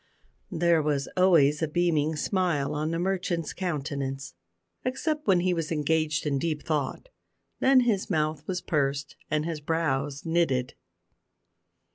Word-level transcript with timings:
There 0.49 0.81
was 0.81 1.07
always 1.15 1.61
a 1.61 1.67
beaming 1.67 2.15
smile 2.15 2.73
on 2.73 2.89
the 2.89 2.97
merchant's 2.97 3.53
countenance, 3.53 4.33
except 4.83 5.27
when 5.27 5.41
he 5.41 5.53
was 5.53 5.71
engaged 5.71 6.25
in 6.25 6.39
deep 6.39 6.63
thought; 6.63 7.09
then 7.59 7.81
his 7.81 8.09
mouth 8.09 8.43
was 8.47 8.61
pursed 8.61 9.15
and 9.29 9.45
his 9.45 9.61
brows 9.61 10.25
knitted. 10.25 10.73